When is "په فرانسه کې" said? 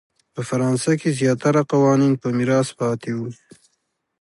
0.33-1.15